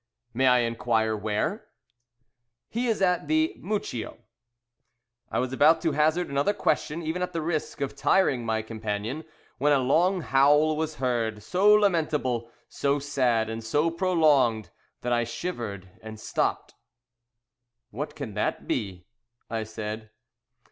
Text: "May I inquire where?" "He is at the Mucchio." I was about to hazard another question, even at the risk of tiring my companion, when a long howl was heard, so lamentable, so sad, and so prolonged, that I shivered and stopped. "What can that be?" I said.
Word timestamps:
"May 0.33 0.47
I 0.47 0.59
inquire 0.61 1.15
where?" 1.15 1.67
"He 2.69 2.87
is 2.87 3.03
at 3.03 3.27
the 3.27 3.53
Mucchio." 3.59 4.17
I 5.29 5.37
was 5.37 5.53
about 5.53 5.79
to 5.83 5.91
hazard 5.91 6.27
another 6.27 6.53
question, 6.55 7.03
even 7.03 7.21
at 7.21 7.33
the 7.33 7.41
risk 7.43 7.81
of 7.81 7.95
tiring 7.95 8.43
my 8.43 8.63
companion, 8.63 9.25
when 9.59 9.73
a 9.73 9.77
long 9.77 10.21
howl 10.21 10.75
was 10.75 10.95
heard, 10.95 11.43
so 11.43 11.71
lamentable, 11.75 12.49
so 12.67 12.97
sad, 12.97 13.47
and 13.47 13.63
so 13.63 13.91
prolonged, 13.91 14.71
that 15.01 15.13
I 15.13 15.23
shivered 15.23 15.87
and 16.01 16.19
stopped. 16.19 16.73
"What 17.91 18.15
can 18.15 18.33
that 18.33 18.65
be?" 18.67 19.05
I 19.51 19.61
said. 19.63 20.09